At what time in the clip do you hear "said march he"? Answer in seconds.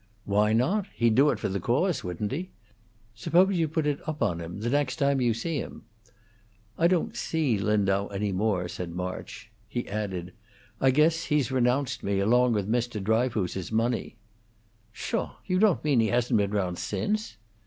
8.67-9.87